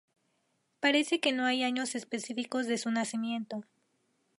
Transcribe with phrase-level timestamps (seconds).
[0.79, 3.63] Parece que no hay años específicos de su nacimiento.